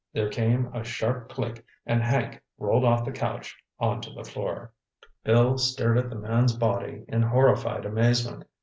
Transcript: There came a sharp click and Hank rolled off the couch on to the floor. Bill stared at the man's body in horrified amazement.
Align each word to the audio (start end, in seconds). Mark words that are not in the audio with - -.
There 0.13 0.29
came 0.31 0.73
a 0.73 0.83
sharp 0.83 1.29
click 1.29 1.63
and 1.85 2.01
Hank 2.01 2.41
rolled 2.57 2.83
off 2.83 3.05
the 3.05 3.11
couch 3.11 3.55
on 3.79 4.01
to 4.01 4.11
the 4.11 4.23
floor. 4.23 4.73
Bill 5.23 5.59
stared 5.59 5.99
at 5.99 6.09
the 6.09 6.15
man's 6.15 6.55
body 6.55 7.05
in 7.07 7.21
horrified 7.21 7.85
amazement. 7.85 8.45